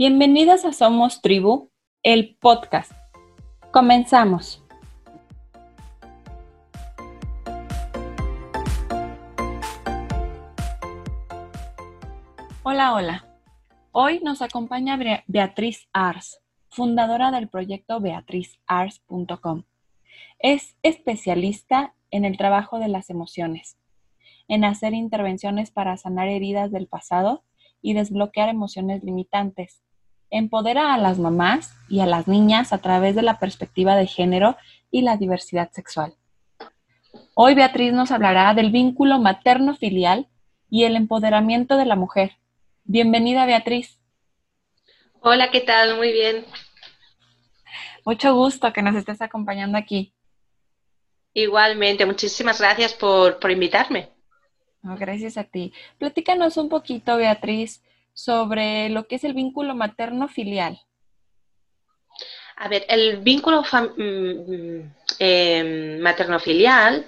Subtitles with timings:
[0.00, 1.72] Bienvenidas a Somos Tribu,
[2.04, 2.92] el podcast.
[3.72, 4.62] Comenzamos.
[12.62, 13.26] Hola, hola.
[13.90, 19.64] Hoy nos acompaña Beatriz Ars, fundadora del proyecto beatrizars.com.
[20.38, 23.76] Es especialista en el trabajo de las emociones,
[24.46, 27.42] en hacer intervenciones para sanar heridas del pasado
[27.82, 29.82] y desbloquear emociones limitantes
[30.30, 34.56] empodera a las mamás y a las niñas a través de la perspectiva de género
[34.90, 36.14] y la diversidad sexual.
[37.34, 40.28] Hoy Beatriz nos hablará del vínculo materno-filial
[40.70, 42.32] y el empoderamiento de la mujer.
[42.84, 43.98] Bienvenida Beatriz.
[45.20, 45.96] Hola, ¿qué tal?
[45.96, 46.44] Muy bien.
[48.04, 50.14] Mucho gusto que nos estés acompañando aquí.
[51.34, 54.08] Igualmente, muchísimas gracias por, invitarme.
[54.82, 55.72] gracias a ti.
[55.98, 57.82] Platícanos un poquito, Beatriz,
[58.18, 60.80] sobre lo que es el vínculo materno-filial.
[62.56, 64.80] A ver, el vínculo mm,
[65.20, 67.06] em, materno-filial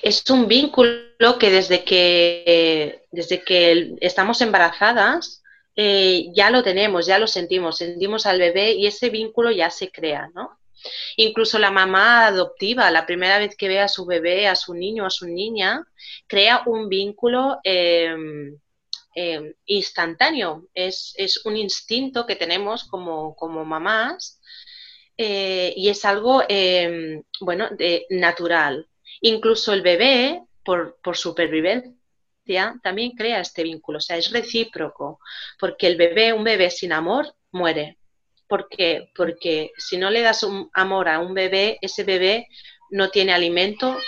[0.00, 5.42] es un vínculo que desde que, desde que estamos embarazadas
[5.76, 9.90] eh, ya lo tenemos, ya lo sentimos, sentimos al bebé y ese vínculo ya se
[9.90, 10.58] crea, ¿no?
[11.16, 15.04] Incluso la mamá adoptiva, la primera vez que ve a su bebé, a su niño,
[15.04, 15.86] a su niña,
[16.26, 18.58] crea un vínculo em,
[19.18, 24.38] Em, instantáneo, es, un instinto que tenemos como, mamás
[25.16, 28.86] eh, y es algo, em, bueno, de, natural.
[29.22, 35.18] Incluso el bebé, por, supervivencia, también crea este vínculo, o sea, es recíproco,
[35.58, 37.96] porque el bebé, un bebé sin amor, muere.
[38.46, 39.10] ¿Por qué?
[39.16, 42.48] Porque si no le das un amor a un bebé, ese bebé
[42.90, 43.98] no tiene alimento,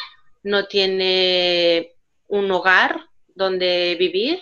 [0.43, 1.95] no tiene
[2.27, 4.41] un hogar donde vivir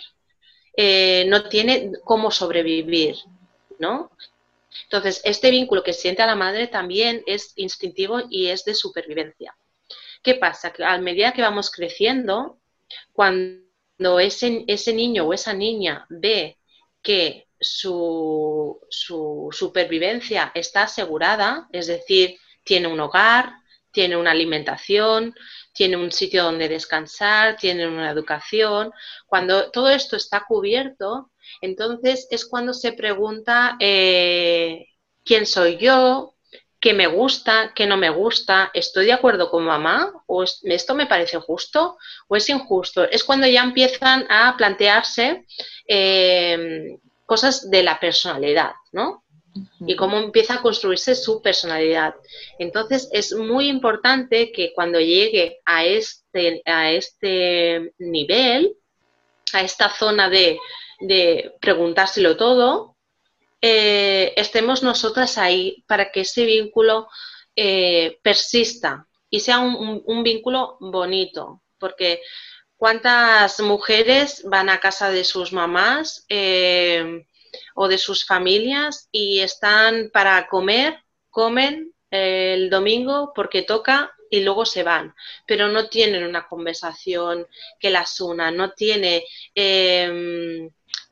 [0.77, 3.15] eh, no tiene cómo sobrevivir,
[3.79, 4.11] ¿no?
[4.83, 9.57] Entonces, este vínculo que siente a la madre también es instintivo y es de supervivencia.
[10.21, 10.71] ¿Qué pasa?
[10.71, 12.59] Que a medida que vamos creciendo,
[13.11, 16.57] cuando ese, ese niño o esa niña ve
[17.01, 23.53] que su, su supervivencia está asegurada, es decir, tiene un hogar,
[23.91, 25.33] tiene una alimentación,
[25.77, 28.91] tiene un sitio donde descansar, tiene una educación.
[29.27, 34.87] Cuando todo esto está cubierto, entonces es cuando se pregunta eh,
[35.23, 36.33] quién soy yo,
[36.79, 41.05] qué me gusta, qué no me gusta, estoy de acuerdo con mamá o esto me
[41.05, 43.03] parece justo o es injusto.
[43.03, 45.45] Es cuando ya empiezan a plantearse
[45.87, 49.23] eh, cosas de la personalidad, ¿no?
[49.79, 52.15] Y cómo empieza a construirse su personalidad.
[52.59, 58.75] Entonces es muy importante que cuando llegue a este, a este nivel,
[59.53, 60.59] a esta zona de,
[61.59, 62.95] preguntárselo todo,
[63.61, 67.07] eh, estemos nosotras ahí para que ese vínculo
[67.55, 72.21] eh, persista y sea un, vínculo bonito, porque
[72.77, 77.25] cuántas mujeres van a casa de sus mamás eh,
[77.75, 84.65] o de sus familias y están para comer, comen el domingo porque toca y luego
[84.65, 85.13] se van,
[85.45, 87.47] pero no tienen una conversación
[87.79, 89.25] que las una, no tiene
[89.55, 90.69] em,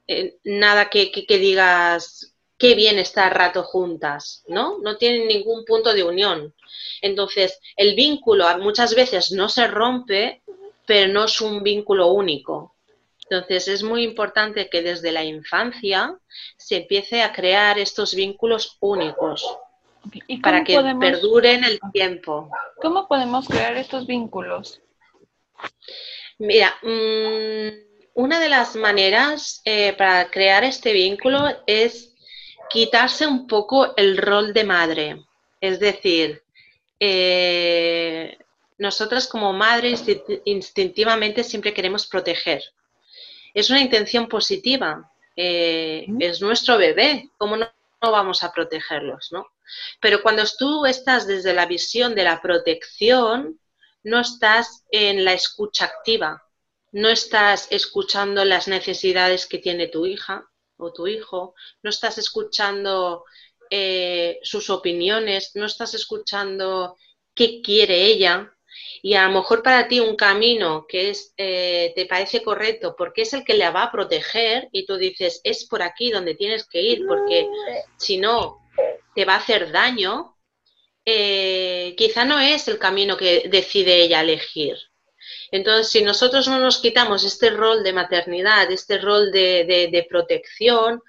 [0.07, 4.79] eh, nada que, que, digas qué bien estar rato juntas, ¿no?
[4.79, 6.53] No tienen ningún punto de unión.
[7.01, 10.41] Entonces, el vínculo muchas veces no se rompe,
[10.85, 12.74] pero no es un vínculo único.
[13.29, 16.17] Entonces es muy importante que desde la infancia
[16.57, 19.57] se empiece a crear estos vínculos únicos
[20.43, 22.49] para que perduren el tiempo.
[22.81, 24.79] ¿Cómo podemos crear estos vínculos?
[26.37, 27.69] Mira, mm,
[28.13, 32.13] una de las maneras eh, para crear este vínculo es
[32.69, 35.25] quitarse un poco el rol de madre.
[35.61, 36.43] Es decir,
[36.99, 38.37] eh,
[38.77, 40.03] nosotras como madres
[40.43, 42.61] instintivamente siempre queremos proteger
[43.55, 47.71] es una intención positiva, eh, es nuestro bebé, ¿cómo no,
[48.01, 49.29] vamos a protegerlos?
[49.31, 49.47] ¿no?
[50.01, 53.59] Pero cuando tú estás desde la visión de la protección,
[54.03, 56.43] no estás en la escucha activa,
[56.91, 60.45] no estás escuchando las necesidades que tiene tu hija
[60.77, 63.23] o tu hijo, no estás escuchando
[63.69, 66.97] eh, sus opiniones, no estás escuchando
[67.33, 68.54] qué quiere ella,
[69.01, 73.23] y a lo mejor para ti un camino que es, eh, te parece correcto porque
[73.23, 76.67] es el que le va a proteger y tú dices, es por aquí donde tienes
[76.67, 77.47] que ir porque
[77.97, 78.59] si no
[79.13, 80.35] te va a hacer daño,
[81.05, 84.75] eh, quizá no es el camino que decide ella elegir.
[85.51, 91.01] Entonces, si nosotros no nos quitamos este rol de maternidad, este rol de, de protección,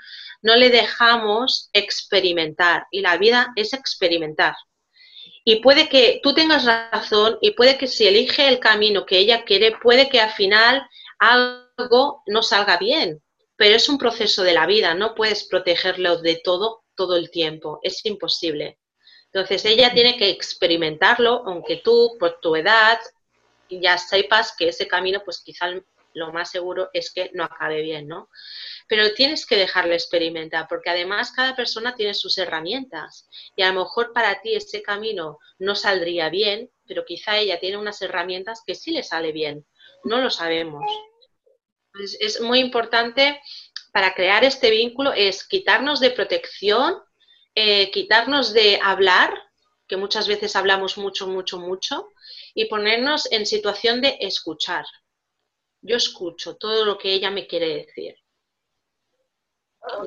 [0.43, 2.87] no le dejamos experimentar.
[2.91, 4.55] Y la vida es experimentar.
[5.49, 9.45] Y puede que tú tengas razón y puede que si elige el camino que ella
[9.45, 10.87] quiere, puede que al final
[11.21, 13.23] algo no salga bien.
[13.57, 17.79] Pero es un proceso de la vida, no puedes protegerlo de todo todo el tiempo,
[17.83, 18.79] es imposible.
[19.27, 22.99] Entonces ella tiene que experimentarlo, aunque tú, por tu edad,
[23.69, 25.67] ya sepas que ese camino, pues quizá
[26.17, 28.31] lo más seguro es que no acabe bien, ¿no?
[28.89, 33.81] Pero tienes que dejarle experimentar, porque además cada persona tiene sus herramientas y a lo
[33.81, 38.75] mejor para ti ese camino no saldría bien, pero quizá ella tiene unas herramientas que
[38.75, 39.67] sí le sale bien,
[40.05, 40.85] no lo sabemos.
[42.21, 43.41] es muy importante
[43.97, 46.97] para crear este vínculo es quitarnos de protección,
[47.55, 49.33] eh, quitarnos de hablar,
[49.89, 52.13] que muchas veces hablamos mucho, mucho, mucho,
[52.55, 54.85] y ponernos en situación de escuchar.
[55.81, 58.17] Yo escucho todo lo que ella me quiere decir.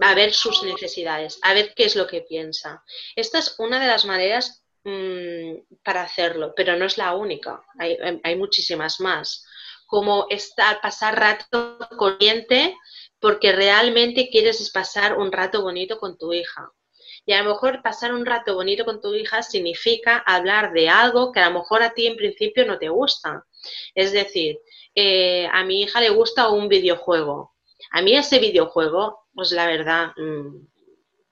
[0.01, 2.83] A ver sus necesidades, a ver qué es lo que piensa.
[3.15, 7.63] Esta es una de las maneras mm, para hacerlo, pero no es la única.
[7.77, 9.45] Hay, hay muchísimas más.
[9.85, 12.75] Como estar, pasar rato corriente
[13.19, 16.71] porque realmente quieres pasar un rato bonito con tu hija.
[17.25, 21.31] Y a lo mejor pasar un rato bonito con tu hija significa hablar de algo
[21.31, 23.45] que a lo mejor a ti en principio no te gusta.
[23.93, 24.57] Es decir,
[25.01, 27.55] eh, a mi hija le gusta un videojuego.
[27.91, 30.67] A mí ese videojuego, pues la verdad, mm,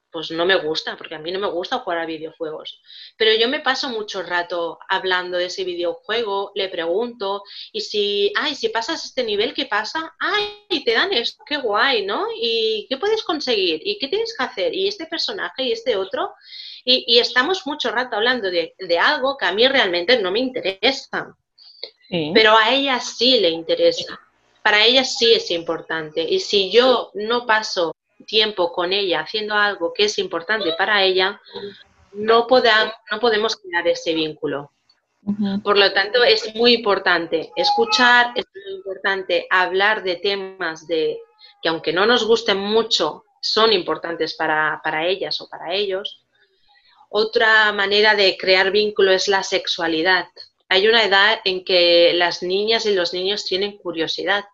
[0.09, 2.81] pues no me gusta, porque a mí no me gusta jugar a videojuegos.
[3.17, 7.43] Pero yo me paso mucho rato hablando de ese videojuego, le pregunto,
[7.73, 10.15] y si, ay, si pasas este nivel, ¿qué pasa?
[10.17, 12.25] Ay, te dan esto, qué guay, ¿no?
[12.41, 13.81] ¿Y qué puedes conseguir?
[13.83, 14.73] ¿Y qué tienes que hacer?
[14.73, 16.33] ¿Y este personaje y este otro?
[16.85, 21.35] Y, estamos mucho rato hablando de, algo que a mí realmente no me interesa.
[22.09, 24.19] Pero a ella sí le interesa.
[24.63, 26.21] Para ella sí es importante.
[26.21, 27.95] Y si yo no paso
[28.25, 31.39] tiempo con ella haciendo algo que es importante para ella,
[32.13, 34.71] no, no podemos crear ese vínculo.
[35.61, 41.19] Por lo tanto, es muy importante escuchar, es muy importante hablar de temas de,
[41.61, 46.23] que aunque no nos gusten mucho, son importantes para, para ellas o para ellos.
[47.09, 50.27] Otra manera de crear vínculo es la sexualidad.
[50.69, 54.45] Hay una edad en que las niñas y los niños tienen curiosidad.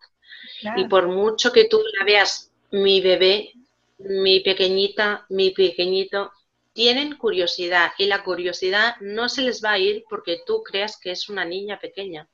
[0.78, 3.52] Y por mucho que tú la veas mi bebé,
[3.98, 6.32] mi pequeñita, mi pequeñito,
[6.74, 11.12] tienen curiosidad y la curiosidad no se les va a ir porque tú creas que
[11.12, 12.28] es una niña pequeña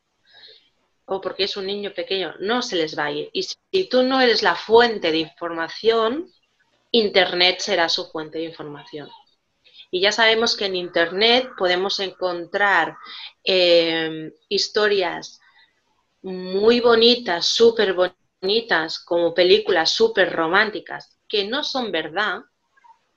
[1.05, 3.29] o porque es un niño pequeño, no se les va a ir.
[3.33, 6.31] Y si tú no eres la fuente de información,
[6.91, 9.09] Internet será su fuente de información.
[9.91, 12.95] Y ya sabemos que en Internet podemos encontrar
[13.43, 15.39] eh, historias
[16.21, 22.41] muy bonitas, súper bonitas, como películas súper románticas, que no son verdad,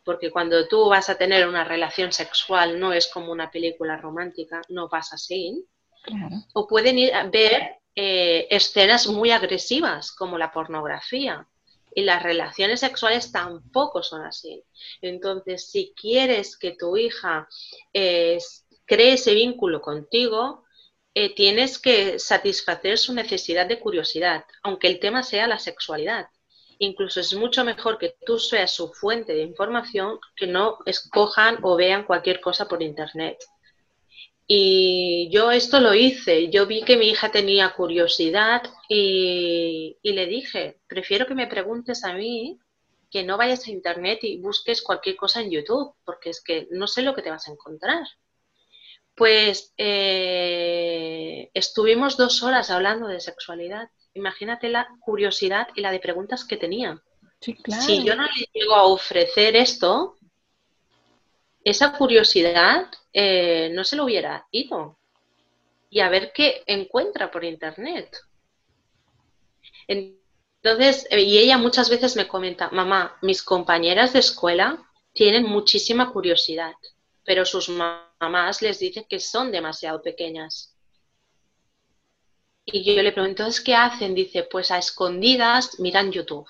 [0.04, 4.62] porque cuando tú vas a tener una relación sexual no es como una película romántica,
[4.68, 5.64] no pasa así.
[6.54, 11.46] O pueden ir a ver eh, escenas muy agresivas, como la pornografía.
[11.94, 14.64] Y las relaciones sexuales tampoco son así.
[15.00, 17.48] Entonces, si quieres que tu hija
[17.92, 18.38] eh,
[18.86, 20.64] cree ese vínculo contigo,
[21.14, 26.26] eh, tienes que satisfacer su necesidad de curiosidad, aunque el tema sea la sexualidad
[26.84, 31.76] incluso es mucho mejor que tú seas su fuente de información que no escojan o
[31.76, 33.38] vean cualquier cosa por internet.
[34.46, 40.80] Y yo esto lo hice, yo vi que mi hija tenía curiosidad y, le dije,
[40.86, 42.58] prefiero que me preguntes a mí
[43.10, 46.86] que no vayas a internet y busques cualquier cosa en YouTube, porque es que no
[46.86, 48.04] sé lo que te vas a encontrar.
[49.14, 56.44] Pues eh, estuvimos dos horas hablando de sexualidad imagínate la curiosidad y la de preguntas
[56.44, 57.00] que tenía.
[57.40, 60.16] Si yo no le llego a ofrecer esto,
[61.64, 64.98] esa curiosidad eh, no se lo hubiera ido.
[65.90, 68.16] Y a ver qué encuentra por internet.
[69.86, 76.12] Entonces, eh, y ella muchas veces me comenta, mamá, mis compañeras de escuela tienen muchísima
[76.12, 76.72] curiosidad,
[77.24, 80.74] pero sus mamás les dicen que son demasiado pequeñas.
[82.64, 84.14] Y yo le pregunto, ¿es qué hacen?
[84.14, 86.46] Dice, pues a escondidas miran YouTube.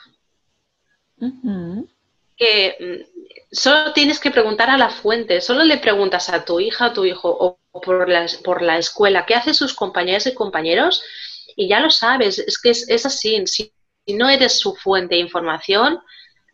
[2.37, 6.89] Que mm, solo tienes que preguntar a la fuente, solo le preguntas a tu hija
[6.89, 11.03] o tu hijo o por la, por la escuela, ¿qué hacen sus compañeras y compañeros?
[11.57, 13.47] Y ya lo sabes, es que es, así.
[13.47, 13.73] Si,
[14.09, 16.01] no eres su fuente de información,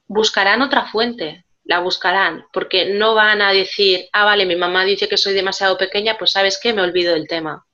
[0.06, 5.08] buscarán otra fuente, la buscarán, porque no van a decir, ah, vale, mi mamá dice
[5.08, 7.64] que soy demasiado pequeña, pues sabes qué, me olvido del tema.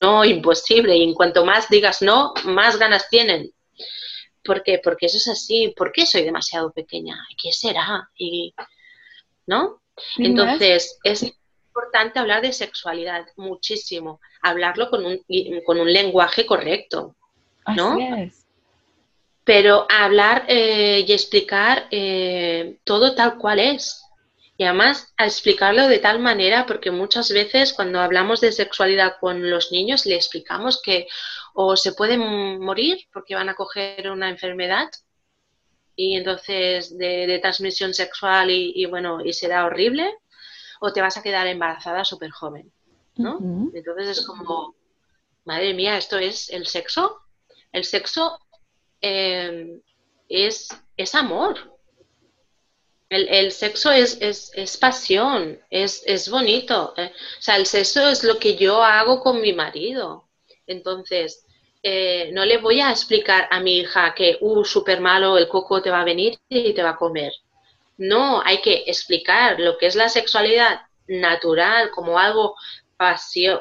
[0.00, 0.96] No, imposible.
[0.96, 3.52] Y en cuanto más digas no, más ganas tienen.
[4.44, 4.80] ¿Por qué?
[4.82, 5.74] Porque eso es así.
[5.76, 7.16] ¿Por qué soy demasiado pequeña?
[7.40, 8.10] ¿Qué será?
[8.16, 8.54] Y,
[9.46, 9.80] ¿No?
[10.18, 11.22] Entonces, es
[11.70, 15.20] importante hablar de sexualidad muchísimo, hablarlo con un,
[15.64, 17.16] con un lenguaje correcto,
[17.76, 17.96] ¿no?
[19.44, 24.04] Pero hablar eh, y explicar eh, todo tal cual es.
[24.56, 29.50] Y además a explicarlo de tal manera, porque muchas veces cuando hablamos de sexualidad con
[29.50, 31.08] los niños le explicamos que
[31.54, 34.90] o se pueden morir porque van a coger una enfermedad
[36.00, 40.10] y entonces de, transmisión sexual y, bueno, y será horrible,
[40.80, 42.72] o te vas a quedar embarazada súper joven,
[43.16, 43.38] ¿no?
[43.74, 44.74] Entonces es como,
[45.44, 47.20] madre mía, ¿esto es el sexo?
[47.70, 48.38] El sexo
[49.02, 49.82] em,
[50.28, 51.78] es, es amor.
[53.10, 56.94] El, sexo es, es, pasión, es, es bonito.
[56.96, 57.12] ¿eh?
[57.38, 60.29] O sea, el sexo es lo que yo hago con mi marido.
[60.70, 61.44] Entonces,
[61.82, 65.82] eh, no le voy a explicar a mi hija que, uh, súper malo, el coco
[65.82, 67.32] te va a venir y te va a comer.
[67.98, 72.54] No, hay que explicar lo que es la sexualidad natural como algo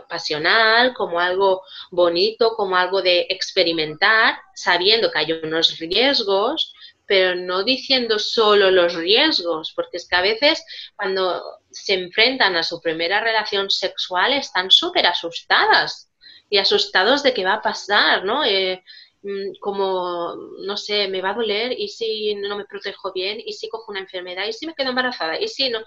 [0.07, 6.73] pasional, como algo bonito, como algo de experimentar, sabiendo que hay unos riesgos,
[7.07, 10.63] pero no diciendo solo los riesgos, porque es que a veces
[10.95, 16.08] cuando se enfrentan a su primera relación sexual están súper asustadas
[16.49, 18.43] y asustados de qué va a pasar, ¿no?
[18.43, 18.83] Eh,
[19.21, 20.33] Mm, como,
[20.65, 23.91] no sé, me va a doler y si no me protejo bien y si cojo
[23.91, 25.79] una enfermedad y si me quedo embarazada y si no,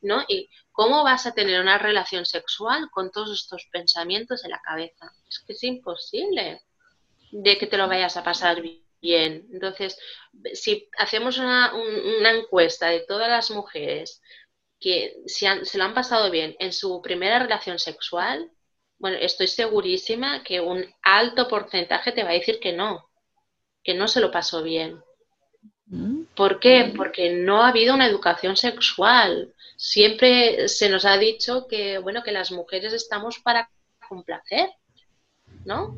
[0.00, 0.24] ¿no?
[0.28, 5.12] ¿Y cómo vas a tener una relación sexual con todos estos pensamientos en la cabeza?
[5.28, 6.62] Es que es imposible
[7.32, 9.46] de que te lo vayas a pasar bien.
[9.52, 9.98] Entonces,
[10.54, 11.72] si hacemos una,
[12.32, 14.22] encuesta de todas las mujeres
[14.80, 18.50] que se, se lo han pasado bien en su primera relación sexual,
[19.00, 23.08] bueno, estoy segurísima que un alto porcentaje te va a decir que no,
[23.82, 25.02] que no se lo pasó bien.
[25.86, 26.24] Mm.
[26.36, 26.92] ¿Por qué?
[26.94, 29.54] Porque no ha habido una educación sexual.
[29.76, 33.70] Siempre se nos ha dicho que, bueno, que las mujeres estamos para
[34.06, 34.68] complacer,
[35.64, 35.96] ¿no?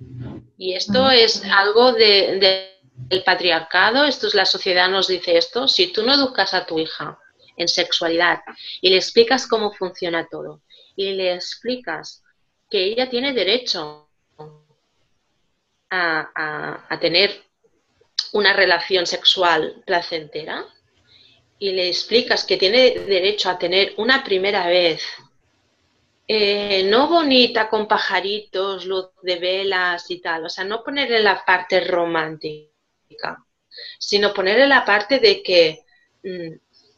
[0.57, 1.11] Y esto mm.
[1.11, 2.79] es algo de,
[3.09, 5.67] del patriarcado, esto es la sociedad nos dice esto.
[5.67, 7.19] Si tú no educas a tu hija
[7.57, 8.43] en sexualidad
[8.81, 10.63] y le explicas cómo funciona todo
[10.95, 12.22] y le explicas
[12.73, 14.09] que ella tiene derecho
[15.91, 17.43] a, tener
[18.33, 20.65] una relación sexual placentera
[21.59, 25.03] y le explicas que tiene derecho a tener una primera vez,
[26.27, 31.45] eh, no bonita con pajaritos, luz de velas y tal, o sea, no ponerle la
[31.45, 33.45] parte romántica,
[33.99, 35.85] sino ponerle la parte de que
[36.23, 36.55] mm,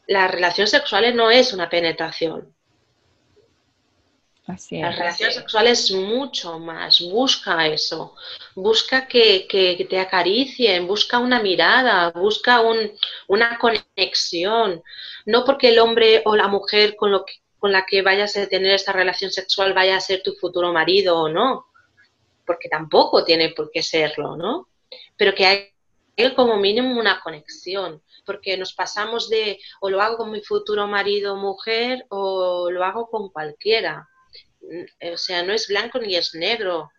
[0.07, 2.54] la relación sexual no es una penetración,
[4.47, 8.13] la relación sexual es mucho más, busca eso,
[8.53, 9.47] busca que,
[9.89, 12.61] te acaricien, busca una mirada, busca
[13.27, 14.83] una conexión,
[15.25, 17.25] no porque el hombre o la mujer con, lo
[17.57, 21.17] con la que vayas a tener esta relación sexual vaya a ser tu futuro marido
[21.17, 21.65] o no,
[22.45, 24.69] porque tampoco tiene por qué serlo, ¿no?
[25.17, 30.31] Pero que hay como mínimo una conexión, porque nos pasamos de o lo hago con
[30.31, 34.07] mi futuro marido o mujer o lo hago con cualquiera
[35.13, 36.91] o sea, no es blanco ni es negro.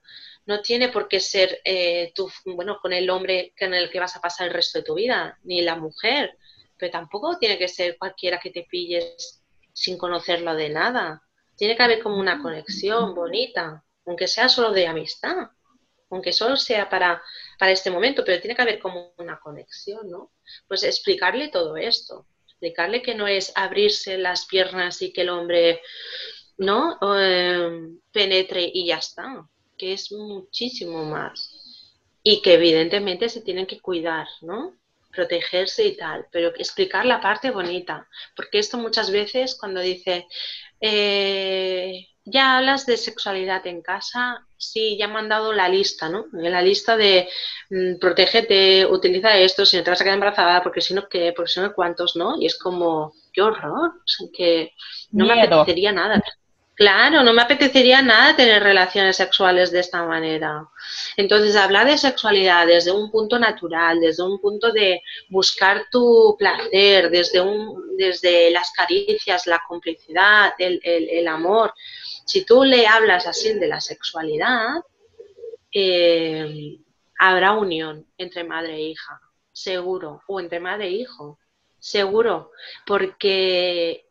[0.45, 4.15] No tiene por qué ser eh, tú, bueno, con el hombre con el que vas
[4.17, 6.37] a pasar el resto de tu vida, ni la mujer.
[6.79, 9.43] Pero tampoco tiene que ser cualquiera que te pilles
[9.73, 11.23] sin conocerlo de nada.
[11.57, 15.49] Tiene que haber como una conexión bonita, aunque sea solo de amistad,
[16.11, 17.23] aunque solo sea para,
[17.59, 20.33] para este momento, pero tiene que haber como una conexión, ¿no?
[20.69, 25.83] Pues explicarle todo esto, explicarle que no es abrirse las piernas y que el hombre
[26.59, 26.99] ¿no?
[27.19, 29.47] Em, penetre y ya está,
[29.77, 31.51] que es muchísimo más.
[32.23, 34.75] Y que evidentemente se tienen que cuidar, ¿no?
[35.13, 40.27] Protegerse y tal, pero explicar la parte bonita, porque esto muchas veces cuando dice,
[40.81, 46.27] eh, ya hablas de sexualidad en casa, sí, ya me han dado la lista, ¿no?
[46.33, 47.29] La lista de
[47.71, 51.33] mm, protégete, utiliza esto, si no te vas a quedar embarazada, porque si no, ¿qué?
[51.35, 52.37] Porque si no, ¿cuántos, no?
[52.41, 53.93] Y es como, qué horror,
[54.37, 54.73] que
[55.13, 56.21] no me apetecería nada.
[56.77, 60.69] Claro, no me apetecería nada tener relaciones sexuales de esta manera.
[61.17, 67.09] Entonces, hablar de sexualidad desde un punto natural, desde un punto de buscar tu placer,
[67.09, 71.73] desde, un, desde las caricias, la complicidad, el, amor.
[72.27, 74.75] Si tú le hablas así de la sexualidad,
[75.73, 76.77] eh,
[77.19, 79.19] habrá unión entre madre e hija,
[79.51, 81.39] seguro, o entre madre e hijo.
[81.87, 82.51] Seguro,
[82.85, 84.09] porque,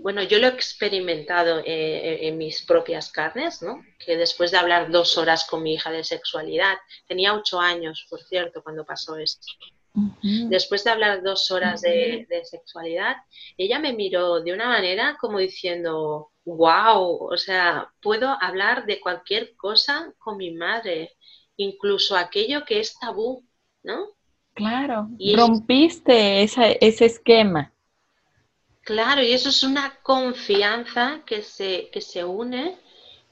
[0.00, 3.82] bueno, yo lo he experimentado eh, en mis propias carnes, ¿no?
[3.98, 6.76] Que después de hablar dos horas con mi hija de sexualidad,
[7.08, 9.46] tenía ocho años, por cierto, cuando pasó esto.
[10.20, 13.16] Después de hablar dos horas de, sexualidad,
[13.56, 19.56] ella me miró de una manera como diciendo, wow, o sea, puedo hablar de cualquier
[19.56, 21.16] cosa con mi madre,
[21.56, 23.48] incluso aquello que es tabú,
[23.82, 24.13] ¿no?
[24.54, 27.72] Claro, rompiste ese esquema.
[28.82, 32.76] Claro, y eso es una confianza que se, que se une,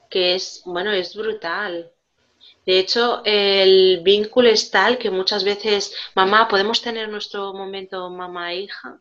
[0.09, 1.91] que es, bueno, es brutal.
[2.65, 8.99] De hecho, el vínculo es tal que muchas veces, mamá, podemos tener nuestro momento mamá-hija,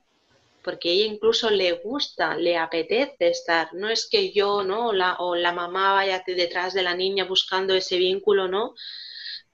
[0.62, 3.73] porque ella incluso le gusta, le apetece estar.
[3.75, 4.93] No es que yo, ¿no?
[4.93, 8.75] La, o la mamá vaya detrás de la niña buscando ese vínculo, ¿no?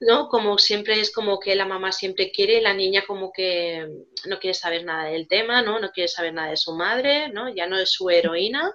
[0.01, 0.29] ¿No?
[0.29, 3.87] Como siempre es como que la mamá siempre quiere, la niña como que
[4.27, 5.81] no quiere saber nada del tema, ¿no?
[5.81, 7.53] No quiere saber nada de su madre, ¿no?
[7.55, 8.73] Ya no es su heroína,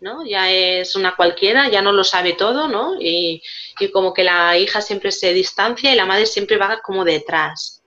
[0.00, 0.26] ¿no?
[0.26, 2.96] Ya es una cualquiera, ya no lo sabe todo, ¿no?
[2.98, 3.42] Y,
[3.78, 7.82] y como que la hija siempre se distancia y la madre siempre va como detrás.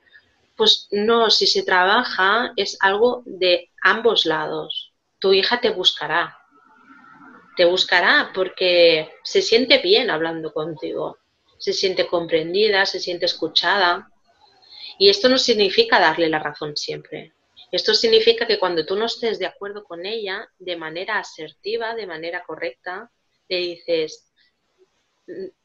[0.55, 4.93] Pues no, si se trabaja es algo de ambos lados.
[5.19, 6.37] Tu hija te buscará.
[7.55, 11.17] Te buscará porque se siente bien hablando contigo
[11.57, 14.09] se siente comprendida, se siente escuchada.
[14.99, 17.33] Y esto no significa darle la razón siempre.
[17.71, 22.07] Esto significa que cuando tú no estés de acuerdo con ella, de manera asertiva, de
[22.07, 23.11] manera correcta,
[23.49, 24.31] le dices,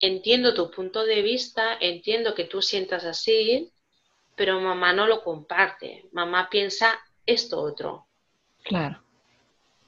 [0.00, 3.72] entiendo tu punto de vista, entiendo que tú sientas así,
[4.34, 6.08] pero mamá no lo comparte.
[6.12, 8.06] Mamá piensa esto otro.
[8.64, 9.02] Claro.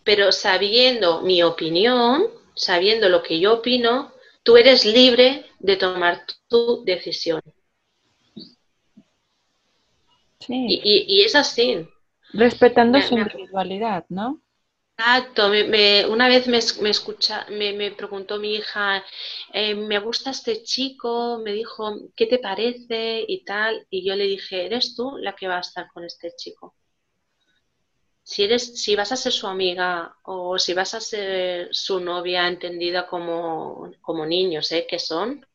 [0.05, 4.14] Pero sabiendo mi opinión, sabiendo lo que yo opino,
[4.45, 7.43] tú eres libre de tomar tu decisión.
[10.39, 10.81] Sí.
[10.85, 11.89] Y, es así.
[12.33, 14.43] Respetando su individualidad, ¿no?
[14.97, 15.51] Exacto.
[16.11, 19.03] una vez me, escucha, me, preguntó mi hija,
[19.53, 23.25] eh, me gusta este chico, me dijo, ¿qué te parece?
[23.27, 23.87] y tal.
[23.91, 26.77] Y yo le dije, ¿eres tú la que va a estar con este chico?
[28.25, 32.49] Si eres, si vas a ser su amiga o si vas a ser su novia
[32.49, 34.87] entendida como, como niños, ¿eh?
[34.89, 35.47] que son,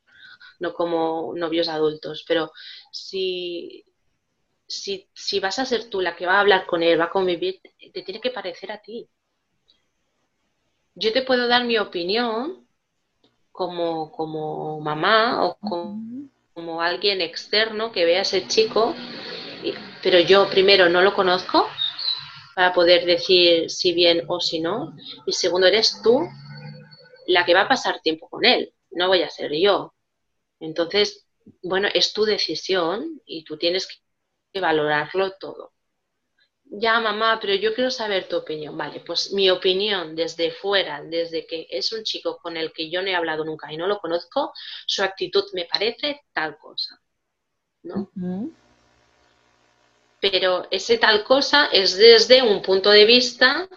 [0.60, 2.52] no como novios adultos, pero
[2.92, 3.86] si,
[4.68, 7.10] si, si, vas a ser tú la que va a hablar con él, va a
[7.10, 7.60] convivir,
[7.92, 9.10] te tiene que parecer a ti.
[10.94, 12.68] Yo te puedo dar mi opinión
[13.52, 18.94] como, como mamá o como, como alguien externo que vea a ese chico,
[20.04, 21.68] pero yo primero no lo conozco
[22.60, 24.94] para poder decir si bien o si no.
[25.26, 26.28] Y segundo, eres tú
[27.26, 29.94] la que va a pasar tiempo con él, no voy a ser yo.
[30.60, 31.26] Entonces,
[31.64, 33.88] bueno, es tu decisión y tú tienes
[34.52, 35.72] que valorarlo todo.
[36.66, 38.78] Ya, mamá, pero yo quiero saber tu opinión.
[38.78, 43.02] Vale, pues mi opinión desde fuera, desde que es un chico con el que yo
[43.02, 44.52] no he hablado nunca y no lo conozco,
[44.86, 47.00] su actitud me parece tal cosa.
[47.84, 48.12] ¿No?
[50.22, 53.68] Pero ese tal cosa es desde un punto de vista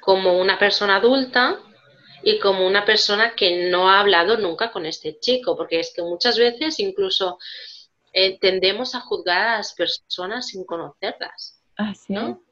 [0.00, 1.60] como una persona adulta
[2.22, 6.02] y como una persona que no ha hablado nunca con este chico, porque es que
[6.02, 7.38] muchas veces incluso
[8.12, 11.60] eh, tendemos a juzgar a las personas sin conocerlas.
[11.76, 12.42] Ah, ¿no?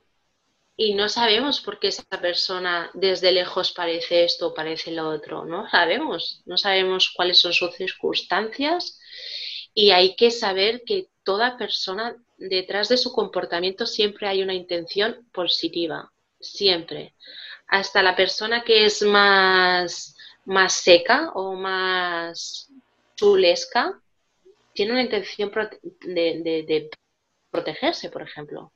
[0.77, 5.47] Y no sabemos por qué esa persona desde lejos parece esto o parece lo otro,
[5.47, 9.01] no sabemos, no sabemos cuáles son sus circunstancias
[9.73, 15.29] y hay que saber que toda persona detrás de su comportamiento siempre hay una intención
[15.33, 17.15] positiva, siempre.
[17.67, 22.71] Hasta la persona que es más, más seca o más
[23.17, 24.01] chulesca
[24.73, 25.51] tiene una intención
[26.03, 26.91] de,
[27.51, 28.73] protegerse, por ejemplo.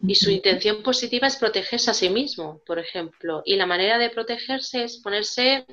[0.00, 3.42] Y su intención positiva es protegerse a sí mismo, por ejemplo.
[3.44, 5.64] Y la manera de protegerse es ponerse,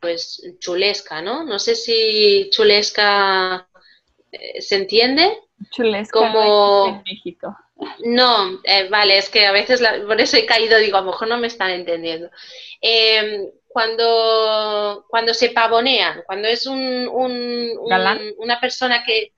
[0.00, 1.44] pues, chulesca, ¿no?
[1.44, 3.68] No sé si chulesca
[4.60, 5.38] se entiende.
[5.70, 6.86] Chulesca como...
[6.88, 7.56] en México.
[8.04, 11.28] No, eh, vale, es que a veces por eso he caído, digo, a lo mejor
[11.28, 12.30] no me están entendiendo.
[12.80, 19.34] Em, cuando, cuando se pavonean, cuando es un, una persona que,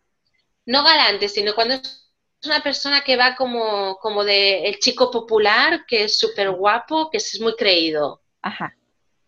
[0.67, 2.01] no galante, sino cuando es
[2.45, 7.17] una persona que va como, como de el chico popular, que es súper guapo, que
[7.17, 8.23] es muy creído.
[8.43, 8.77] Ajá,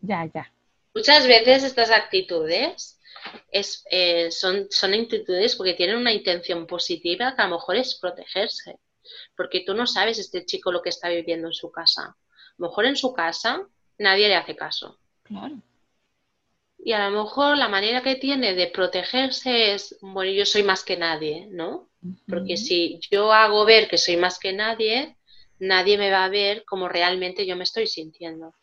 [0.00, 0.52] ya, ya.
[0.94, 2.99] Muchas veces estas actitudes
[3.50, 7.94] es, eh, son, son actitudes porque tienen una intención positiva que a lo mejor es
[7.94, 8.78] protegerse.
[9.36, 12.02] Porque tú no sabes este chico lo que está viviendo en su casa.
[12.02, 12.16] A
[12.58, 13.66] lo mejor en su casa
[13.98, 14.98] nadie le hace caso.
[15.24, 15.60] Claro.
[16.78, 20.82] Y a lo mejor la manera que tiene de protegerse es, bueno, yo soy más
[20.82, 21.90] que nadie, ¿no?
[22.26, 25.16] Porque si yo hago ver que soy más que nadie,
[25.58, 28.54] nadie me va a ver como realmente yo me estoy sintiendo.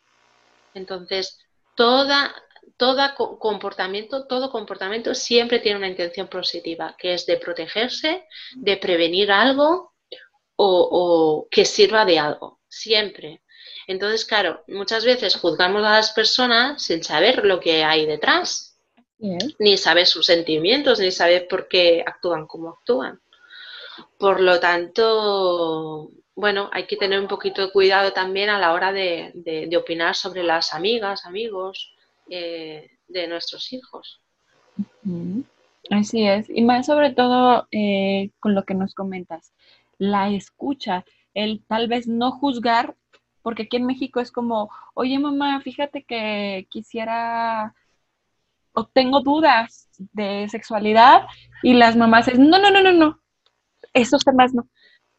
[0.74, 1.38] Entonces,
[1.76, 2.34] toda
[2.76, 8.26] todo comportamiento, todo comportamiento siempre tiene una intención positiva, que es de protegerse,
[8.56, 9.94] de prevenir algo
[10.56, 13.42] o, que sirva de algo, siempre.
[13.86, 18.76] Entonces, claro, muchas veces juzgamos a las personas sin saber lo que hay detrás,
[19.18, 23.20] ni saber sus sentimientos, ni saber por qué actúan como actúan.
[24.18, 28.92] Por lo tanto, bueno, hay que tener un poquito de cuidado también a la hora
[28.92, 31.94] de, opinar sobre las amigas, amigos
[32.30, 34.20] eh, de nuestros hijos.
[35.90, 39.52] Así es, y más sobre todo eh, con lo que nos comentas,
[39.98, 42.94] la escucha, el tal vez no juzgar,
[43.42, 47.74] porque aquí en México es como, oye mamá, fíjate que quisiera
[48.72, 51.26] o tengo dudas de sexualidad
[51.62, 53.20] y las mamás es, no, no, no, no, no,
[53.92, 54.68] esos temas no.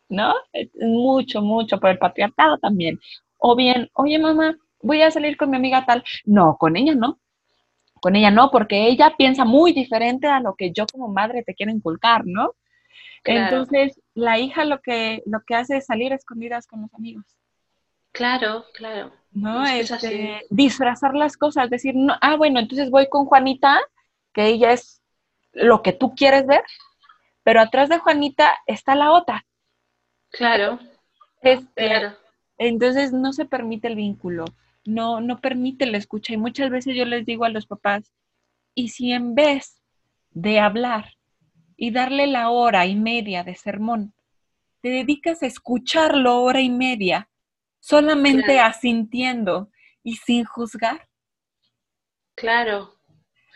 [0.10, 0.34] ¿no?
[0.82, 3.00] Mucho, mucho por el patriarcado también.
[3.38, 6.04] O bien, oye mamá, voy a salir con mi amiga tal.
[6.26, 7.20] No, con ella no.
[8.02, 11.54] Con ella no, porque ella piensa muy diferente a lo que yo como madre te
[11.54, 12.56] quiero inculcar, ¿no?
[13.26, 17.26] Entonces, la hija lo que, lo que hace es salir a escondidas con los amigos.
[18.14, 19.12] Claro, claro.
[19.32, 19.66] ¿No?
[19.66, 23.80] Es este, disfrazar las cosas, decir, no, ah, bueno, entonces voy con Juanita,
[24.34, 25.02] que ella es
[25.52, 26.64] lo que tú quieres ver,
[27.44, 29.46] pero atrás de Juanita está la otra,
[30.32, 30.80] Claro.
[31.42, 32.14] Este,
[32.58, 34.46] entonces no se permite el vínculo,
[34.90, 36.34] no, no permite la escucha.
[36.34, 38.12] Y muchas veces yo les digo a los papás,
[38.76, 39.82] y si en vez
[40.32, 41.16] de hablar
[41.76, 44.14] y darle la hora y media de sermón,
[44.82, 47.30] te dedicas a escucharlo hora y media,
[47.80, 49.70] solamente asintiendo
[50.04, 51.08] y sin juzgar.
[52.36, 52.96] Claro.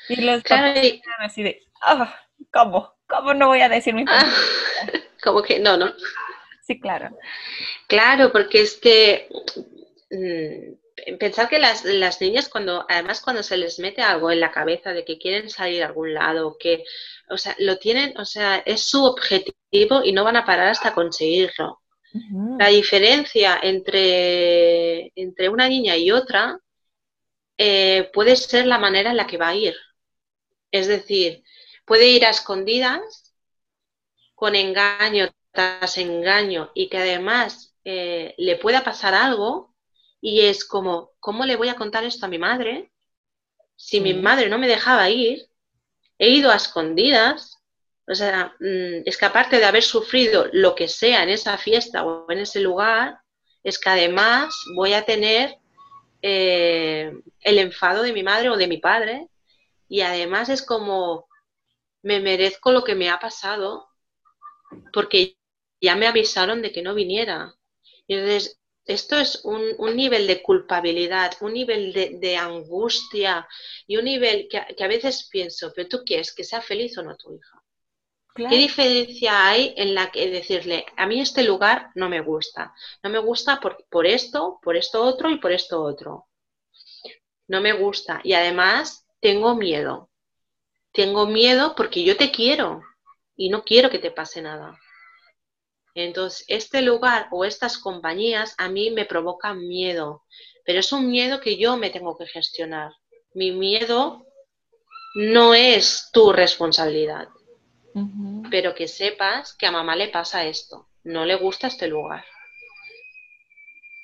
[0.10, 0.78] Y los papás
[1.20, 2.14] así de, ah,
[2.52, 2.94] ¿cómo?
[3.08, 4.30] ¿Cómo no voy a decir mi ah,
[5.24, 5.94] Como que no, no.
[6.64, 7.18] Sí, claro.
[7.88, 9.30] Claro, porque es que
[10.12, 10.83] mm,
[11.20, 15.06] pensar que las, niñas cuando, además cuando se les mete algo en la cabeza de
[15.06, 16.84] que quieren salir a algún lado, que,
[17.30, 20.94] o sea, lo tienen, o sea, es su objetivo y no van a parar hasta
[20.94, 21.80] conseguirlo.
[22.60, 26.60] La diferencia entre, entre una niña y otra
[27.58, 29.76] eh, puede ser la manera en la que va a ir.
[30.72, 31.44] Es decir,
[31.86, 33.34] puede ir a escondidas,
[34.36, 39.73] con engaño tras engaño y que además eh, le pueda pasar algo
[40.26, 42.90] y es como, ¿cómo le voy a contar esto a mi madre?
[43.76, 45.50] Si mi madre no me dejaba ir,
[46.18, 47.58] he ido a escondidas,
[48.08, 52.06] o sea, mm, es que aparte de haber sufrido lo que sea en esa fiesta
[52.06, 53.20] o en ese lugar,
[53.66, 55.58] es que además voy a tener
[56.22, 59.28] eh, el enfado de mi madre o de mi padre
[59.90, 61.28] y además es como
[62.02, 63.90] me merezco lo que me ha pasado
[64.94, 65.38] porque
[65.82, 67.56] ya me avisaron de que no viniera.
[68.08, 73.48] entonces, esto es un, nivel de culpabilidad, un nivel de, angustia
[73.88, 77.16] y un nivel que, a veces pienso, pero tú quieres que sea feliz o no
[77.16, 77.62] tu hija.
[78.36, 82.74] ¿Qué diferencia hay en la que decirle, a mí este lugar no me gusta?
[83.04, 86.28] No me gusta por, por esto, por esto otro y por esto otro.
[87.48, 88.22] No me gusta.
[88.24, 90.10] Y además tengo miedo.
[90.92, 92.82] Tengo miedo porque yo te quiero
[93.36, 94.80] y no quiero que te pase nada.
[95.96, 100.24] Entonces, este lugar o estas compañías a mí me provocan miedo,
[100.66, 102.92] pero es un miedo que yo me tengo que gestionar.
[103.34, 104.26] Mi miedo
[105.16, 107.28] no es tu responsabilidad,
[108.50, 112.26] pero que sepas que a mamá le pasa esto, no le gusta este lugar.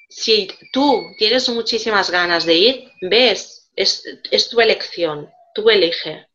[0.10, 6.28] Si tú tienes muchísimas ganas de ir, ves, es, es tu elección, tú elige.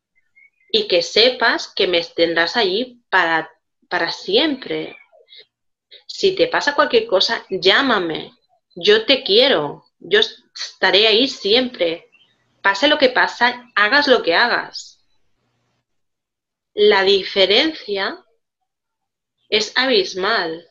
[0.70, 3.50] Y que sepas que me tendrás allí para,
[3.88, 4.96] para siempre,
[6.16, 8.32] si te pasa cualquier cosa, llámame.
[8.76, 9.84] Yo te quiero.
[9.98, 12.08] Yo estaré ahí siempre.
[12.62, 15.04] Pase lo que pasa, hagas lo que hagas.
[16.72, 18.24] La diferencia
[19.48, 20.64] es abismal.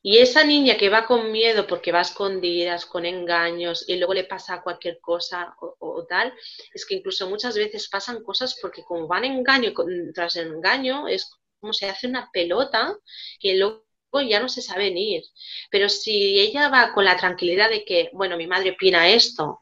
[0.00, 4.14] Y esa niña que va con miedo porque va a escondidas, con engaños y luego
[4.14, 6.32] le pasa cualquier cosa o, tal,
[6.72, 9.72] es que incluso muchas veces pasan cosas porque como van engaño
[10.14, 12.96] tras engaño, es como se hace una pelota
[13.40, 13.87] que luego
[14.28, 15.24] ya no se sabe ni ir.
[15.70, 19.60] Pero si ella va con la tranquilidad de que, bueno, mi madre opina esto,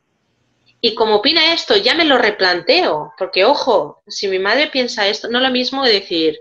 [0.81, 5.29] y como opina esto, ya me lo replanteo, porque ojo, si mi madre piensa esto,
[5.29, 6.39] no lo mismo de decir,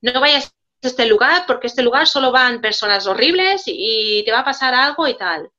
[0.00, 0.46] no vayas
[0.82, 4.74] a este lugar porque este lugar solo van personas horribles y te va a pasar
[4.74, 5.50] algo y tal.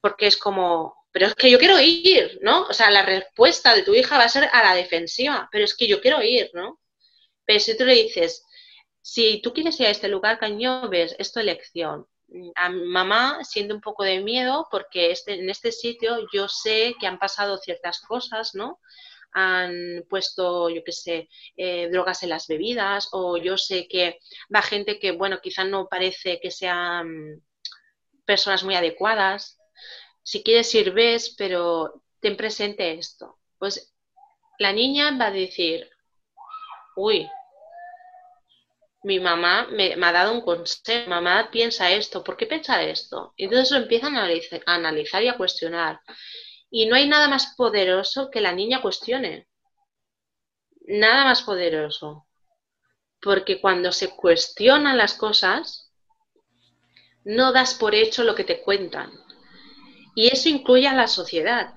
[0.00, 2.62] Porque es como, pero es que yo quiero ir, ¿no?
[2.62, 5.76] O sea, la respuesta de tu hija va a ser a la defensiva, pero es
[5.76, 6.78] que yo quiero ir, ¿no?
[7.44, 8.44] Pero si tú le dices,
[9.02, 12.06] si tú quieres ir a este lugar, caño, ves, es tu elección.
[12.56, 16.94] a mi mamá siente un poco de miedo porque este, en este sitio yo sé
[17.00, 18.80] que han pasado ciertas cosas, ¿no?
[19.32, 24.18] Han puesto, yo qué sé, eh, drogas en las bebidas o yo sé que
[24.54, 27.42] va gente que, bueno, quizá no parece que sean
[28.26, 29.58] personas muy adecuadas.
[30.22, 33.38] Si quieres ir, ves, pero ten presente esto.
[33.58, 33.94] Pues
[34.58, 35.88] la niña va a decir,
[36.96, 37.28] uy,
[39.02, 43.32] mi mamá me, ha dado un consejo, mamá piensa esto, ¿por qué piensa esto?
[43.36, 44.28] Y entonces lo empiezan a
[44.66, 46.00] analizar, y a cuestionar.
[46.70, 49.48] Y no hay nada más poderoso que la niña cuestione.
[50.86, 52.26] Nada más poderoso.
[53.20, 55.92] Porque cuando se cuestionan las cosas,
[57.24, 59.12] no das por hecho lo que te cuentan.
[60.14, 61.74] Y eso incluye a la sociedad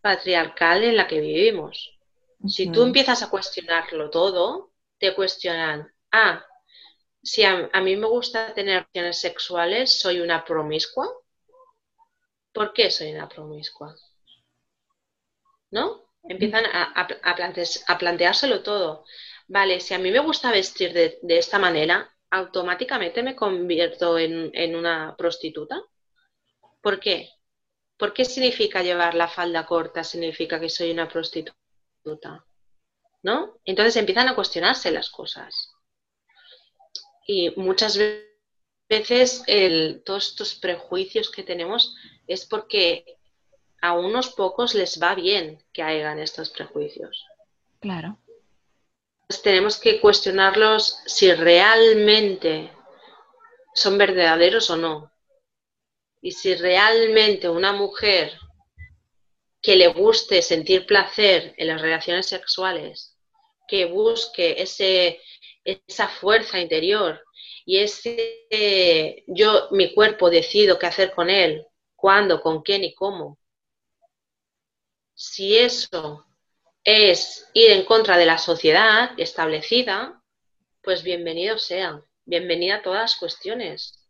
[0.00, 1.98] patriarcal en la que vivimos.
[2.46, 6.44] Si tú empiezas a cuestionarlo todo, te cuestionan, ah,
[7.22, 11.06] si a, mí me gusta tener relaciones sexuales, ¿soy una promiscua?
[12.52, 13.94] ¿Por qué soy una promiscua?
[15.70, 16.02] ¿No?
[16.24, 19.04] Empiezan a, planteárselo todo.
[19.48, 24.76] Vale, si a mí me gusta vestir de, esta manera, automáticamente me convierto en, en,
[24.76, 25.82] una prostituta.
[26.80, 27.30] ¿Por qué?
[27.96, 30.04] ¿Por qué significa llevar la falda corta?
[30.04, 32.44] Significa que soy una prostituta.
[33.22, 33.60] ¿No?
[33.64, 35.69] Entonces empiezan a cuestionarse las cosas.
[37.32, 37.96] Y muchas
[38.88, 39.44] veces
[40.04, 41.94] todos estos prejuicios que tenemos
[42.26, 43.18] es porque
[43.80, 47.24] a unos pocos les va bien que hagan estos prejuicios.
[47.78, 48.18] Claro.
[49.28, 52.72] Pues tenemos que cuestionarlos si realmente
[53.76, 55.12] son verdaderos o no.
[56.20, 58.36] Y si realmente una mujer
[59.62, 63.16] que le guste sentir placer en las relaciones sexuales,
[63.68, 65.20] que busque ese,
[65.64, 67.22] esa fuerza interior
[67.64, 73.38] y ese yo, mi cuerpo decido qué hacer con él, cuándo, con quién y cómo.
[75.14, 76.26] Si eso
[76.82, 80.22] es ir en contra de la sociedad establecida,
[80.82, 84.00] pues bienvenido sea, bienvenida a todas las cuestiones.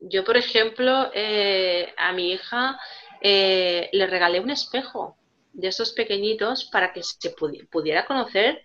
[0.00, 2.78] Yo, por ejemplo, eh, a mi hija
[3.20, 5.16] eh, le regalé un espejo
[5.52, 8.62] de esos pequeñitos para que se pudiera conocer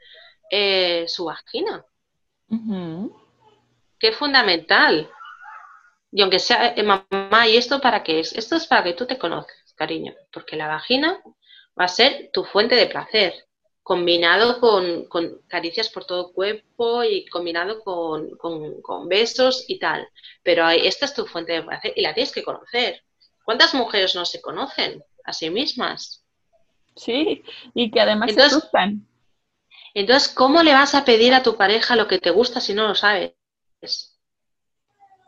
[0.49, 1.85] eh, su vagina.
[3.99, 5.09] Que es fundamental.
[6.11, 8.33] Y aunque sea, eh, mamá, ¿y esto para qué es?
[8.33, 11.21] Esto es para que tú te conozcas, cariño, porque la vagina
[11.79, 13.33] va a ser tu fuente de placer,
[13.83, 15.07] combinado con,
[15.47, 20.07] caricias por todo el cuerpo y combinado con, con, besos y tal.
[20.43, 23.03] Pero esta es tu fuente de placer y la tienes que conocer.
[23.43, 26.23] ¿Cuántas mujeres no se conocen a sí mismas?
[26.95, 29.07] Sí, y que además se asustan.
[29.93, 32.87] Entonces, ¿cómo le vas a pedir a tu pareja lo que te gusta si no
[32.87, 33.33] lo sabes?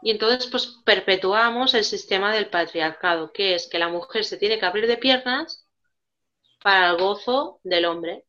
[0.04, 4.60] Y entonces, pues perpetuamos el sistema del patriarcado, que es que la mujer se tiene
[4.60, 5.68] que abrir de piernas
[6.64, 8.26] para el gozo del hombre.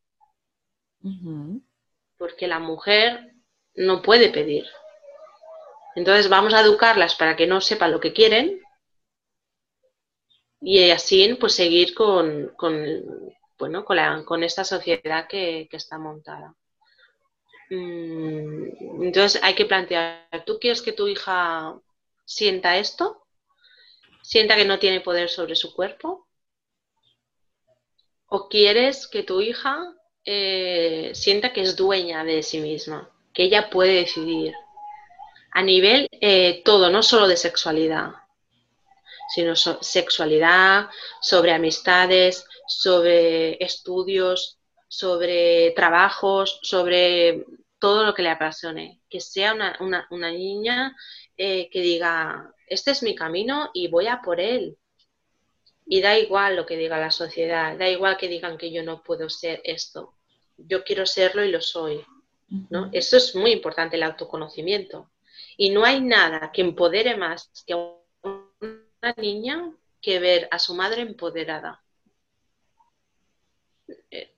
[2.17, 3.33] Porque la mujer
[3.75, 4.65] no puede pedir.
[5.95, 8.61] Entonces vamos a educarlas para que no sepan lo que quieren
[10.65, 12.55] y así pues seguir con,
[13.63, 13.85] bueno,
[14.25, 16.53] con, esta sociedad que, está montada.
[17.69, 21.79] Mm, entonces hay que plantear, ¿tú quieres que tu hija
[22.25, 23.25] sienta esto?
[24.21, 26.27] ¿Sienta que no tiene poder sobre su cuerpo?
[28.27, 29.93] ¿O quieres que tu hija
[30.25, 34.53] eh, sienta que es dueña de sí misma, que ella puede decidir?
[35.51, 38.11] A nivel eh, todo, no solo de sexualidad,
[39.33, 40.89] sino sexualidad,
[41.21, 47.45] sobre amistades, sobre estudios, sobre trabajos, sobre
[47.79, 49.01] todo lo que le apasione.
[49.09, 50.95] Que sea una, niña
[51.37, 54.77] eh, que diga, este es mi camino y voy a por él.
[55.85, 59.03] Y da igual lo que diga la sociedad, da igual que digan que yo no
[59.03, 60.15] puedo ser esto.
[60.57, 62.05] Yo quiero serlo y lo soy.
[62.69, 62.89] ¿no?
[62.93, 65.09] Eso es muy importante, el autoconocimiento.
[65.57, 69.71] Y no hay nada que empodere más que una niña
[70.01, 71.82] que ver a su madre empoderada.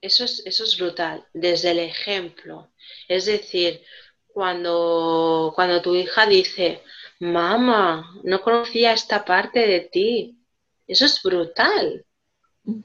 [0.00, 2.70] Eso es, eso es brutal, desde el ejemplo.
[3.08, 3.82] Es decir,
[4.26, 6.82] cuando, cuando tu hija dice,
[7.20, 10.38] mamá, no conocía esta parte de ti,
[10.86, 12.04] eso es brutal.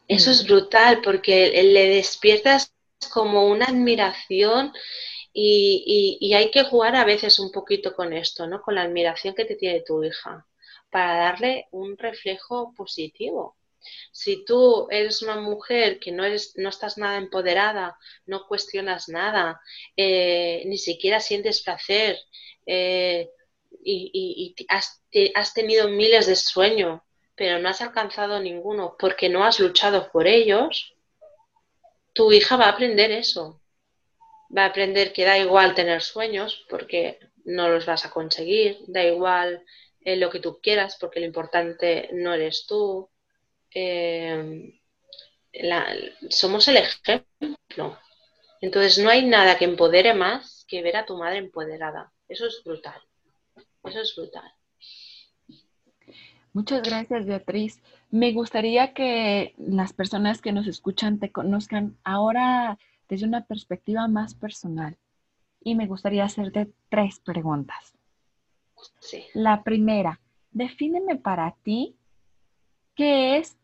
[0.08, 2.74] Eso es brutal porque le despiertas
[3.12, 4.74] como una admiración
[5.34, 8.62] y, y, hay que jugar a veces un poquito con esto, ¿no?
[8.62, 10.46] Con la admiración que te tiene tu hija,
[10.90, 13.56] para darle un reflejo positivo.
[14.12, 16.24] Si tú eres una mujer que no,
[16.56, 19.62] no estás nada empoderada, no cuestionas nada,
[19.96, 22.18] eh, ni siquiera sientes placer,
[22.66, 23.30] eh,
[23.84, 25.02] y, has,
[25.36, 27.02] has, tenido miles de sueños,
[27.36, 30.94] pero no has alcanzado ninguno porque no has luchado por ellos,
[32.14, 33.62] tu hija va a aprender eso.
[34.56, 39.04] Va a aprender que da igual tener sueños porque no los vas a conseguir, da
[39.04, 39.64] igual
[40.02, 43.10] eh, lo que tú quieras porque lo importante no eres tú.
[43.74, 44.80] Eh,
[46.30, 47.98] somos el ejemplo.
[48.62, 52.12] Entonces no hay nada que empodere más que ver a tu madre empoderada.
[52.28, 53.02] Eso es brutal.
[53.84, 54.52] Eso es brutal.
[56.54, 57.82] Muchas gracias, Beatriz.
[58.10, 64.36] Me gustaría que las personas que nos escuchan te conozcan ahora desde una perspectiva más
[64.36, 64.98] personal.
[65.64, 67.94] Y me gustaría hacerte tres preguntas.
[69.00, 69.26] Sí.
[69.34, 70.20] La primera,
[70.52, 71.96] defíneme para ti
[72.96, 73.58] qué es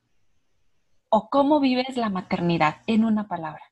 [1.09, 3.63] o cómo vives la maternidad en una palabra.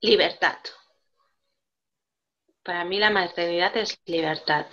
[0.00, 0.56] Libertad.
[2.62, 4.66] Para mí la maternidad es libertad.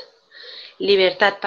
[0.80, 1.38] Libertad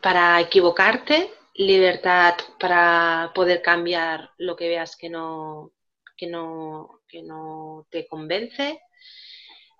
[0.00, 5.72] para, equivocarte, libertad para poder cambiar lo que veas que no,
[6.16, 8.80] que no, que no te convence,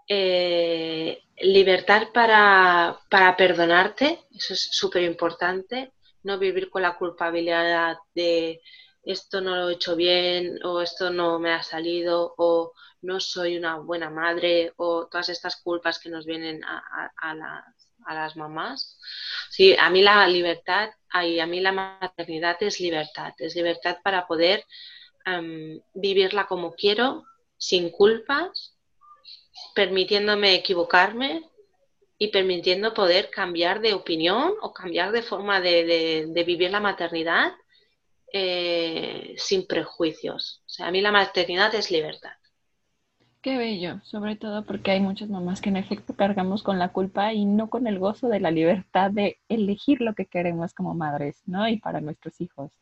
[0.09, 8.61] eh, libertad para, para, perdonarte, eso es súper importante, no vivir con la culpabilidad de
[9.05, 13.57] esto no lo he hecho bien o esto no me ha salido o no soy
[13.57, 18.99] una buena madre o todas estas culpas que nos vienen a, a, las, mamás.
[19.51, 24.64] Sí, a mí la libertad, a mí la maternidad es libertad, es libertad para poder
[25.27, 27.25] em, vivirla como quiero,
[27.59, 28.75] sin culpas,
[29.75, 31.49] permitiéndome equivocarme
[32.19, 37.53] y permitiendo poder cambiar de opinión o cambiar de forma de, de vivir la maternidad
[38.37, 40.61] eh, sin prejuicios.
[40.66, 42.33] O sea, a mí la maternidad es libertad.
[43.40, 47.33] Qué bello, sobre todo porque hay muchas mamás que en efecto cargamos con la culpa
[47.33, 51.42] y no con el gozo de la libertad de elegir lo que queremos como madres,
[51.47, 51.68] ¿no?
[51.68, 52.73] Y para nuestros hijos.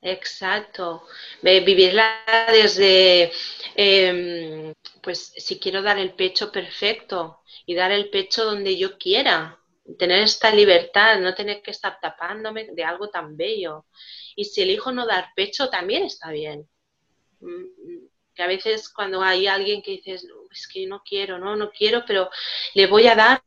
[0.00, 1.02] Exacto.
[1.42, 3.32] Vivirla desde,
[3.74, 4.72] em,
[5.02, 9.58] pues si quiero dar el pecho perfecto y dar el pecho donde yo quiera,
[9.98, 13.86] tener esta libertad, no tener que estar tapándome de algo tan bello.
[14.36, 16.68] Y si elijo no dar pecho, también está bien.
[17.40, 21.70] Mm, que a veces cuando hay alguien que dices, es que no quiero, no, no
[21.70, 22.30] quiero, pero
[22.74, 23.42] le voy a dar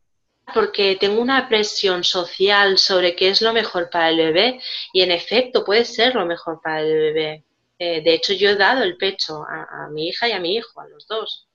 [0.53, 4.61] porque tengo una presión social sobre qué es lo mejor para el bebé
[4.93, 7.43] y en efecto puede ser lo mejor para el bebé.
[7.79, 10.79] Eh, de hecho, yo he dado el pecho a, mi hija y a mi hijo,
[10.79, 11.47] a los dos.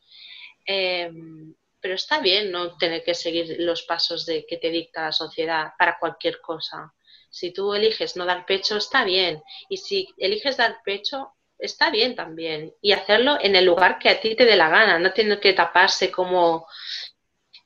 [0.66, 5.12] Em, pero está bien no tener que seguir los pasos de que te dicta la
[5.12, 6.94] sociedad para cualquier cosa.
[7.28, 9.42] Si tú eliges no dar pecho, está bien.
[9.68, 12.72] Y si eliges dar pecho, está bien también.
[12.80, 15.52] Y hacerlo en el lugar que a ti te dé la gana, no tener que
[15.52, 16.66] taparse como,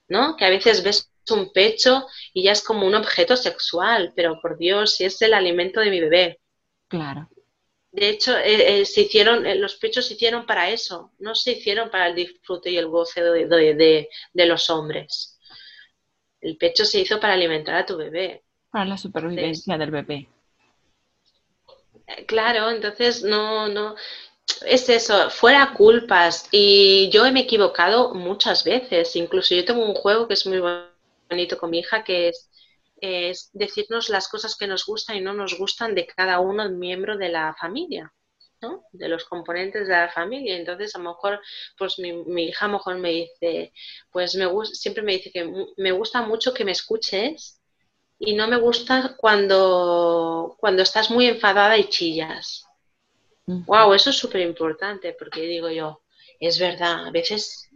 [0.09, 0.35] ¿no?
[0.37, 4.57] Que a veces ves un pecho y ya es como un objeto sexual, pero por
[4.57, 6.41] Dios, si es el alimento de mi bebé.
[6.89, 7.29] Claro.
[7.97, 11.53] De hecho, eh, eh, se hicieron, eh, los pechos se hicieron para eso, no se
[11.53, 15.39] hicieron para el disfrute y el goce de, de los hombres.
[16.43, 18.45] El pecho se hizo para alimentar a tu bebé.
[18.71, 20.29] Para la supervivencia del bebé.
[22.27, 23.97] Claro, entonces no, no,
[24.67, 26.51] es eso, fuera culpas.
[26.53, 29.17] Y yo me he equivocado muchas veces.
[29.17, 30.61] Incluso yo tengo un juego que es muy
[31.31, 32.46] bonito con mi hija, que es,
[33.01, 37.17] es decirnos las cosas que nos gustan y no nos gustan de cada uno miembro
[37.17, 38.13] de la familia.
[38.63, 38.85] ¿no?
[38.91, 40.57] de los componentes de la familia.
[40.57, 41.41] Entonces, a lo mejor,
[41.77, 43.73] pues mi, mi hija a lo mejor me dice,
[44.11, 47.61] pues me siempre me dice que me gusta mucho que me escuches
[48.19, 52.65] y no me gusta cuando, cuando estás muy enfadada y chillas.
[53.47, 56.03] Wow, eso es súper importante porque digo yo,
[56.41, 57.71] es verdad, a veces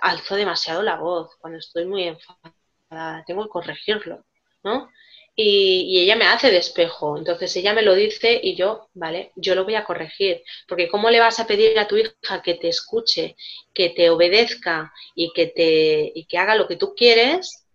[0.00, 4.24] alzo demasiado la voz cuando estoy muy enfadada, tengo que corregirlo,
[4.62, 4.90] ¿no?
[5.34, 9.32] Y, y, ella me hace de espejo, entonces ella me lo dice y yo, vale,
[9.36, 12.54] yo lo voy a corregir, porque ¿cómo le vas a pedir a tu hija que
[12.54, 13.36] te escuche,
[13.74, 17.66] que te obedezca y que, te, y que haga lo que tú quieres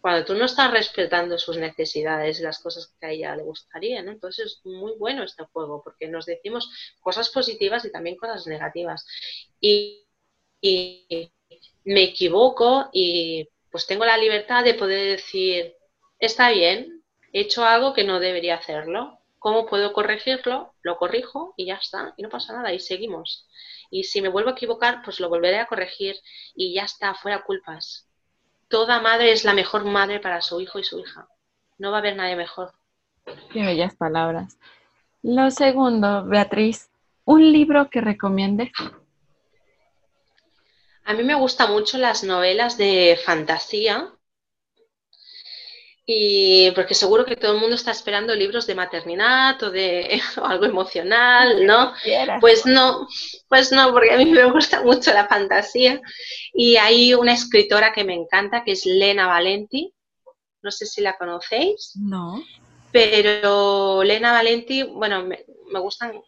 [0.00, 4.02] cuando tú no estás respetando sus necesidades y las cosas que a ella le gustaría,
[4.02, 4.12] ¿no?
[4.12, 6.70] Entonces es muy bueno este juego porque nos decimos
[7.00, 9.06] cosas positivas y también cosas negativas.
[9.60, 10.04] Y,
[11.84, 15.74] me equivoco y pues tengo la libertad de poder decir,
[16.18, 17.02] está bien,
[17.32, 19.18] he hecho algo que no debería hacerlo.
[19.38, 20.74] ¿Cómo puedo corregirlo?
[20.82, 23.46] Lo corrijo y ya está, y no pasa nada, y seguimos.
[23.90, 26.16] Y si me vuelvo a equivocar, pues lo volveré a corregir
[26.54, 28.08] y ya está, fuera culpas
[28.68, 31.26] toda madre es la mejor madre para su hijo y su hija.
[31.78, 32.72] No va a haber nadie mejor.
[33.52, 34.58] Qué bellas palabras.
[35.22, 36.90] Lo segundo, Beatriz,
[37.24, 38.72] un libro que recomiende.
[41.04, 44.12] A mí me gustan mucho las novelas de fantasía
[46.10, 50.64] y porque seguro que todo el mundo está esperando libros de maternidad o de algo
[50.64, 51.92] emocional, ¿no?
[52.40, 53.06] Pues no,
[53.46, 56.00] pues no, porque a mí me gusta mucho la fantasía.
[56.54, 59.92] Y hay una escritora que me encanta, que es Lena Valenti.
[60.62, 61.92] No sé si la conocéis.
[61.96, 62.42] No.
[62.90, 65.44] Pero Lena Valenti, bueno, me,
[65.78, 66.22] gustan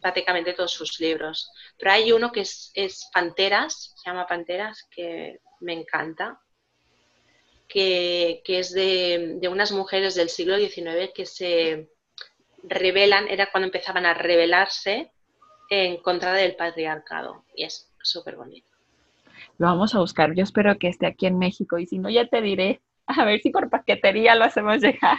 [0.00, 1.48] prácticamente todos sus libros.
[1.78, 6.40] Pero hay uno que es, es Panteras, se llama Panteras, que me encanta
[7.68, 11.90] que, es de, unas mujeres del siglo XIX que se
[12.62, 15.12] rebelan, era cuando empezaban a rebelarse
[15.70, 17.44] en contra del patriarcado.
[17.54, 18.68] Y es súper bonito.
[19.58, 20.34] Lo vamos a buscar.
[20.34, 22.80] Yo espero que esté aquí en México y si no, ya te diré.
[23.06, 25.18] A ver si por paquetería lo hacemos llegar.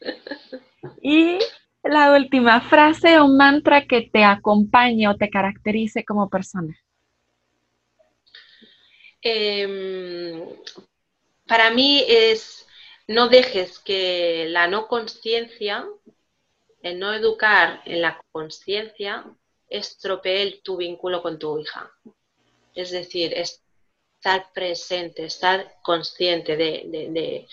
[1.00, 1.38] Y
[1.82, 6.76] la última frase o mantra que te acompañe o te caracterice como persona.
[9.22, 10.44] Eh,
[11.46, 12.66] para mí es
[13.06, 15.86] no dejes que la no conciencia,
[16.82, 19.24] el no educar en la conciencia,
[19.68, 21.90] estropee tu vínculo con tu hija.
[22.74, 27.46] Es decir, estar presente, estar consciente de,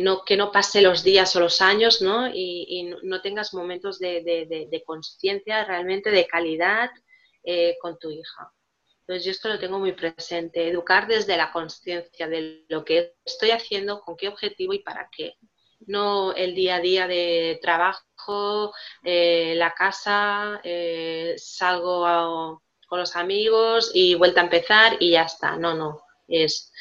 [0.00, 2.28] no, que no pase los días o los años ¿no?
[2.28, 6.90] y, no tengas momentos de, conciencia realmente de calidad
[7.42, 8.52] eh, con tu hija.
[9.06, 13.50] Entonces yo esto lo tengo muy presente, educar desde la conciencia de lo que estoy
[13.50, 15.36] haciendo, con qué objetivo y para qué.
[15.86, 23.90] No el día a día de trabajo, eh, la casa, eh, salgo con los amigos
[23.92, 25.56] y vuelta a empezar y ya está.
[25.56, 26.02] No, no.
[26.26, 26.72] Es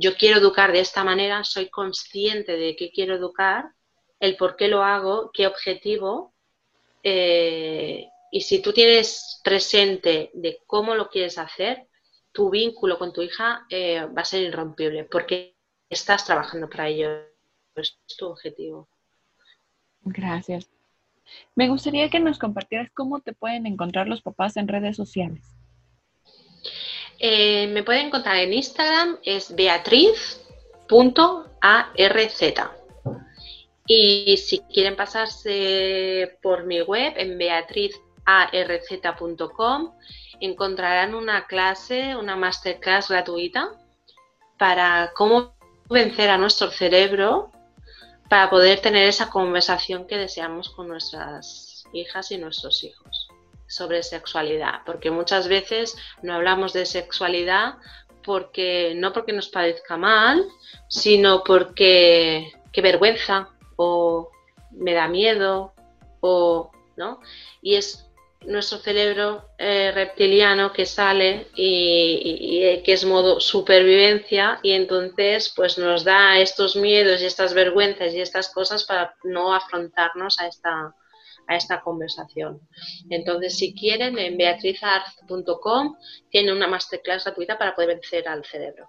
[0.00, 3.72] yo quiero educar de esta manera, soy consciente de qué quiero educar,
[4.20, 6.32] el por qué lo hago, qué objetivo,
[7.02, 11.88] eh, y si tú tienes presente de cómo lo quieres hacer,
[12.32, 15.56] tu vínculo con tu hija eh, va a ser irrompible porque
[15.88, 17.08] estás trabajando para ello.
[17.74, 18.88] Es tu objetivo.
[20.02, 20.68] Gracias.
[21.54, 25.44] Me gustaría que nos compartieras cómo te pueden encontrar los papás en redes sociales.
[27.18, 30.40] Eh, me pueden encontrar en Instagram, es beatriz.arz.
[33.86, 37.98] Y si quieren pasarse por mi web en beatriz
[38.28, 39.94] arz.com
[40.38, 43.70] encontrarán una clase, una masterclass gratuita
[44.58, 45.54] para cómo
[45.88, 47.50] vencer a nuestro cerebro
[48.28, 53.28] para poder tener esa conversación que deseamos con nuestras hijas y nuestros hijos
[53.66, 57.76] sobre sexualidad, porque muchas veces no hablamos de sexualidad
[58.24, 60.46] porque no porque nos parezca mal,
[60.88, 64.30] sino porque qué vergüenza o
[64.72, 65.72] me da miedo
[66.20, 67.20] o no
[67.62, 68.07] y es
[68.46, 75.76] nuestro cerebro eh, reptiliano que sale y, eh, que es modo supervivencia y entonces pues
[75.78, 80.94] nos da estos miedos y estas vergüenzas y estas cosas para no afrontarnos a esta,
[81.48, 82.60] a esta conversación.
[83.10, 85.96] Entonces, si quieren, en beatrizarz.com
[86.30, 88.88] tiene una masterclass gratuita para poder vencer al cerebro.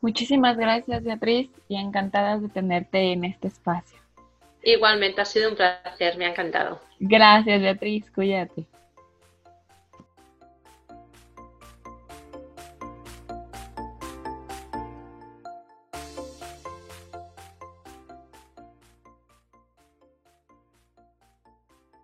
[0.00, 3.97] Muchísimas gracias, Beatriz, y encantadas de tenerte en este espacio.
[4.68, 6.78] Igualmente, ha sido un placer, me ha encantado.
[7.00, 8.66] Gracias, Beatriz, cuídate.